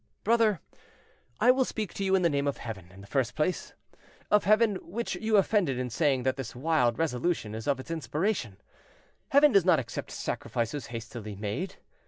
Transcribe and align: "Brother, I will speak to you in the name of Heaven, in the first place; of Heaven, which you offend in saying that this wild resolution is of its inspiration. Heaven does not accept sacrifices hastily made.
"Brother, 0.23 0.61
I 1.39 1.51
will 1.51 1.63
speak 1.63 1.93
to 1.93 2.03
you 2.03 2.15
in 2.15 2.23
the 2.23 2.29
name 2.31 2.47
of 2.47 2.57
Heaven, 2.57 2.91
in 2.91 3.01
the 3.01 3.05
first 3.05 3.35
place; 3.35 3.73
of 4.31 4.45
Heaven, 4.45 4.77
which 4.81 5.13
you 5.15 5.37
offend 5.37 5.69
in 5.69 5.91
saying 5.91 6.23
that 6.23 6.37
this 6.37 6.55
wild 6.55 6.97
resolution 6.97 7.53
is 7.53 7.67
of 7.67 7.79
its 7.79 7.91
inspiration. 7.91 8.57
Heaven 9.29 9.51
does 9.51 9.63
not 9.63 9.77
accept 9.77 10.09
sacrifices 10.09 10.87
hastily 10.87 11.35
made. 11.35 11.75